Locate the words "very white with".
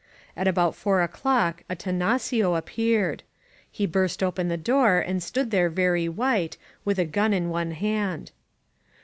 5.69-6.97